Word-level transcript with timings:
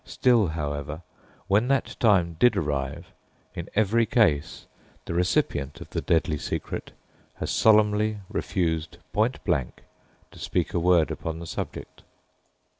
Still, 0.03 0.47
however, 0.47 1.03
when 1.47 1.67
that 1.67 1.95
time 1.99 2.35
did 2.39 2.57
arrive, 2.57 3.11
in 3.53 3.69
every 3.75 4.07
case 4.07 4.65
the 5.05 5.13
recipient 5.13 5.79
of 5.79 5.91
the 5.91 6.01
deadly 6.01 6.39
secret 6.39 6.91
has 7.35 7.51
solemnly 7.51 8.17
refused 8.27 8.97
point 9.13 9.43
blank 9.43 9.83
to 10.31 10.39
speak 10.39 10.73
a 10.73 10.79
word 10.79 11.11
upon 11.11 11.37
the 11.37 11.45
subject. 11.45 12.01